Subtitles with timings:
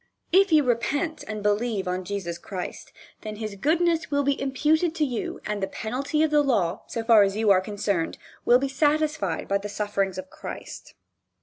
[0.31, 5.05] If you repent and believe on Jesus Christ, then his goodness will be imputed to
[5.05, 8.67] you and the penalty of the law, so far as you are concerned, will be
[8.67, 10.95] satisfied by the sufferings of Christ.